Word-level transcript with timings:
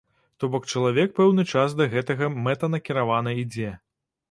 То 0.43 0.47
бок 0.53 0.63
чалавек 0.71 1.13
пэўны 1.19 1.45
час 1.51 1.77
да 1.83 1.87
гэтага 1.93 2.31
мэтанакіравана 2.49 3.37
ідзе. 3.45 3.79